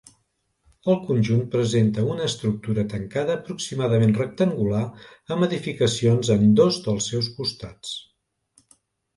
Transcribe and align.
El 0.91 0.95
conjunt 1.09 1.41
presenta 1.55 2.05
una 2.13 2.25
estructura 2.29 2.85
tancada 2.95 3.35
aproximadament 3.41 4.15
rectangular 4.21 4.81
amb 5.37 5.49
edificacions 5.49 6.35
en 6.37 6.51
dos 6.63 6.81
dels 6.89 7.13
seus 7.15 7.33
costats. 7.37 7.97